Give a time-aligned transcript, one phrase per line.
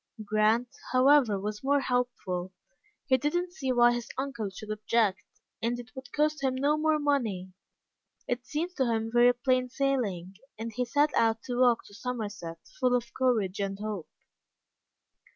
[0.25, 2.51] Grant, however, was more hopeful.
[3.05, 5.21] He didn't see why his uncle should object,
[5.61, 7.53] and it would cost him no more money.
[8.27, 12.57] It seemed to him very plain sailing, and he set out to walk to Somerset,
[12.79, 14.09] full of courage and hope.